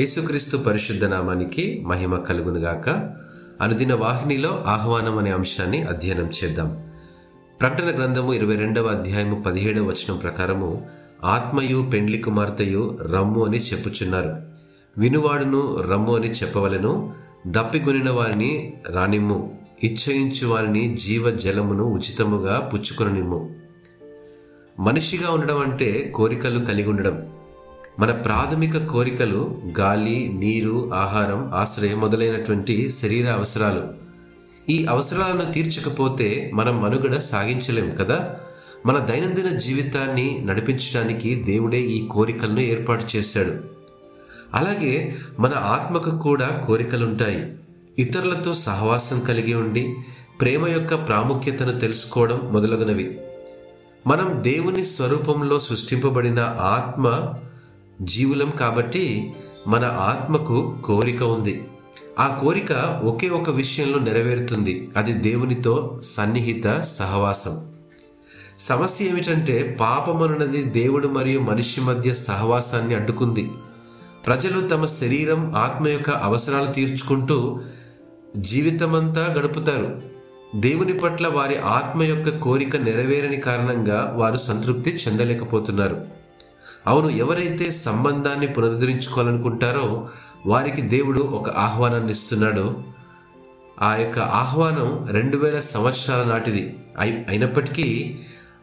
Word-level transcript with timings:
యేసుక్రీస్తు 0.00 0.56
పరిశుద్ధ 0.56 1.04
నామానికి 1.04 1.84
మహిమ 1.86 2.16
కలుగునుగాక. 2.16 2.88
అనుదిన 3.60 3.94
వాహినిలో 3.94 4.64
ఆహ్వానం 4.66 5.18
అనే 5.18 5.30
అంశాన్ని 5.30 5.82
అధ్యయనం 5.82 6.30
చేద్దాం. 6.44 6.82
ప్రకటన 7.60 7.98
గ్రంథము 7.98 8.34
ఇరవై 8.34 8.56
రెండవ 8.56 8.86
అధ్యాయము 8.86 9.42
పదిహేడవ 9.42 9.82
వచనం 9.82 10.16
ప్రకారము 10.16 10.86
ఆత్మయు 11.24 11.90
పెండ్లి 11.92 12.18
కుమార్తెయు 12.18 12.98
రమ్ము 13.02 13.44
అని 13.44 13.58
చెప్పుచున్నారు. 13.58 14.36
వినువాడును 14.98 15.80
రమ్ము 15.80 16.16
అని 16.16 16.30
చెప్పవలను. 16.30 17.12
దప్పిగొనిన 17.46 18.10
వారిని 18.10 18.72
రానిమ్ము. 18.90 19.58
ఇచ్చయించు 19.84 20.46
వారిని 20.46 20.96
జీవ 20.96 21.30
జలమును 21.30 21.84
ఉచితముగా 21.84 22.60
పుచ్చుకొననిమ్ము. 22.60 23.56
మనిషిగా 24.80 25.30
ఉండడం 25.30 25.58
అంటే 25.58 26.12
కోరికలు 26.14 26.64
కలిగి 26.64 26.88
ఉండడం. 26.88 27.39
మన 28.00 28.10
ప్రాథమిక 28.10 28.86
కోరికలు 28.86 29.62
గాలి 29.78 30.32
నీరు 30.34 30.90
ఆహారం 30.94 31.50
ఆశ్రయం 31.54 32.00
మొదలైనటువంటి 32.00 32.90
శరీర 32.90 33.30
అవసరాలు. 33.30 33.88
ఈ 34.68 34.86
అవసరాలను 34.86 35.52
తీర్చకపోతే 35.52 36.50
మనం 36.54 36.82
మనుగడ 36.82 37.18
సాగించలేం 37.18 37.90
కదా? 37.90 38.36
మన 38.86 38.98
దైనందిన 38.98 39.48
జీవితాన్ని 39.48 40.42
నడిపించడానికి 40.44 41.34
దేవుడే 41.34 41.80
ఈ 41.80 42.06
కోరికలను 42.06 42.60
ఏర్పాటు 42.60 43.16
చేశాడు. 43.16 43.54
అలాగే 44.54 45.16
మన 45.40 45.52
ఆత్మకు 45.56 46.18
కూడా 46.18 46.64
కోరికలుంటాయి. 46.66 47.52
ఇతరులతో 47.98 48.54
సహవాసం 48.54 49.20
కలిగి 49.20 49.54
ఉండి 49.54 49.94
ప్రేమ 50.40 50.68
యొక్క 50.68 51.06
ప్రాముఖ్యతను 51.06 51.80
తెలుసుకోవడం 51.80 52.40
మొదలగునవి. 52.52 53.20
మనం 54.06 54.38
దేవుని 54.38 54.84
స్వరూపంలో 54.84 55.60
సృష్టింపబడిన 55.60 56.38
ఆత్మ 56.60 57.34
జీవులం 58.00 58.50
కాబట్టి 58.50 59.32
మన 59.66 59.84
ఆత్మకు 59.84 60.76
కోరిక 60.84 61.22
ఉంది. 61.22 61.68
ఆ 62.18 62.38
కోరిక 62.42 63.00
ఒకే 63.04 63.28
ఒక 63.28 63.50
విషయంలో 63.50 63.98
నెరవేరుతుంది. 63.98 64.90
అది 64.96 65.12
దేవునితో 65.12 66.00
సన్నిహిత 66.02 66.80
సహవాసం. 66.80 67.72
సమస్య 68.58 69.04
ఏమిటంటే 69.04 69.76
పాపమనున్నది 69.80 70.62
దేవుడు 70.62 71.08
మరియు 71.08 71.40
మనిషి 71.40 71.80
మధ్య 71.80 72.14
సహవాసాన్ని 72.14 72.94
అడ్డుకుంది. 72.94 73.50
ప్రజలు 74.26 74.68
తమ 74.68 74.86
శరీరం 74.86 75.54
ఆత్మ 75.56 75.88
యొక్క 75.88 76.10
అవసరాలు 76.10 76.72
తీర్చుకుంటూ 76.72 77.60
జీవితమంతా 78.36 79.34
గడుపుతారు. 79.38 80.02
దేవుని 80.56 80.98
పట్ల 80.98 81.28
వారి 81.28 81.58
ఆత్మ 81.58 82.02
యొక్క 82.02 82.38
కోరిక 82.38 82.76
నెరవేరని 82.76 83.36
కారణంగా 83.36 84.14
వారు 84.16 84.36
సంతృప్తి 84.36 84.90
చెందలేకపోతున్నారు. 84.90 86.19
అవును 86.86 87.08
ఎవరైతే 87.08 87.70
సంబంధాన్ని 87.70 88.46
పునరుద్ధరించుకోవాలనుకుంటారో 88.46 90.08
వారికి 90.46 90.82
దేవుడు 90.82 91.20
ఒక 91.20 91.50
ఆహ్వానాన్ని 91.50 92.10
ఇస్తున్నాడో. 92.10 92.82
ఆ 93.82 93.96
యొక్క 93.96 94.18
ఆహ్వానం 94.18 95.08
రెండు 95.10 95.36
వేల 95.36 95.60
సంవత్సరాల 95.60 96.24
నాటిది. 96.24 96.76
అయి 96.98 97.24
అయినప్పటికీ 97.28 98.18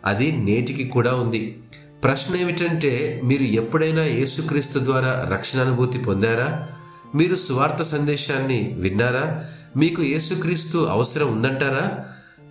అది 0.05 0.31
నేటికి 0.31 0.83
కూడా 0.83 1.15
ఉంది. 1.15 1.63
ప్రశ్న 2.03 2.35
ఏమిటంటే 2.35 3.21
మీరు 3.23 3.43
ఎప్పుడైనా 3.43 4.03
యేసుక్రీస్తు 4.03 4.79
ద్వారా 4.79 5.29
రక్షణ 5.31 5.61
అనుభూతి 5.61 5.97
పొందారా? 5.97 6.67
మీరు 7.15 7.35
సువార్త 7.35 7.83
సందేశాన్ని 7.83 8.75
విన్నారా? 8.77 9.45
మీకు 9.77 10.03
యేసుక్రీస్తు 10.03 10.77
అవసరం 10.77 11.31
ఉందంటారా? 11.31 12.05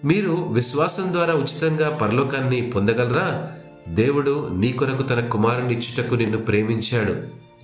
మీరు 0.05 0.33
విశ్వాసం 0.33 1.13
ద్వారా 1.13 1.35
ఉచితంగా 1.35 1.91
పరలోకాన్ని 1.91 2.71
పొందగలరా? 2.71 3.53
దేవుడు 3.89 4.49
నీ 4.53 4.73
కొరకు 4.73 5.03
తన 5.03 5.21
కుమారుని 5.21 5.75
ఇచ్చుటకు 5.75 6.15
నిన్ను 6.15 6.39
ప్రేమించాడు. 6.39 7.15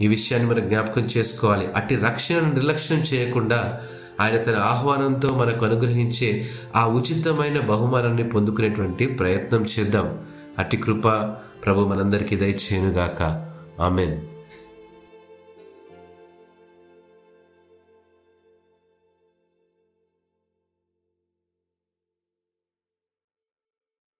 ఈ 0.03 0.07
విషయాన్ని 0.07 0.51
మనం 0.51 0.69
జ్ఞాపకం 0.69 1.03
చేసుకోవాలి. 1.03 1.73
అట్టి 1.73 1.97
రక్షణను 1.97 2.53
నిర్లక్ష్యం 2.53 2.99
చేయకుండా 2.99 3.81
ఆయన 4.21 4.43
తన 4.43 4.55
ఆహ్వానంతో 4.55 5.29
మనకు 5.29 5.67
అనుగ్రహించే 5.67 6.47
ఆ 6.77 6.87
ఉచితమైన 6.87 7.61
బహుమానాన్ని 7.61 8.29
పొందుకునేటువంటి 8.29 9.07
ప్రయత్నం 9.07 9.67
చేద్దాం. 9.79 10.19
అట్టి 10.59 10.77
కృప 10.77 11.09
ప్రభు 11.65 11.81
మనందరికీ 11.81 12.37
దయచేయునుగాక. 12.37 13.49
ఆమెన్. 13.81 14.21